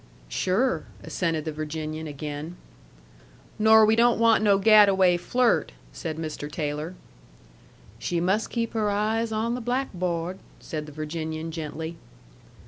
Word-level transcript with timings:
"Sure!" 0.29 0.87
assented 1.03 1.45
the 1.45 1.51
Virginian 1.51 2.07
again. 2.07 2.55
"Nor 3.59 3.85
we 3.85 3.95
don't 3.95 4.17
want 4.17 4.43
no 4.43 4.57
gad 4.57 4.89
a 4.89 4.95
way 4.95 5.15
flirt," 5.15 5.73
said 5.93 6.17
Mr. 6.17 6.51
Taylor. 6.51 6.95
"She 7.99 8.19
must 8.19 8.49
keep 8.49 8.73
her 8.73 8.89
eyes 8.89 9.31
on 9.31 9.53
the 9.53 9.61
blackboa'd," 9.61 10.39
said 10.59 10.87
the 10.87 10.91
Virginian, 10.91 11.51
gently. 11.51 11.97